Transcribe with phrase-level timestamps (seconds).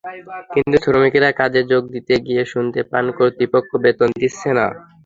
[0.53, 4.67] কিন্তু শ্রমিকেরা কাজে যোগ দিতে গিয়ে শুনতে পান কর্তৃপক্ষ বেতন দিচ্ছে না।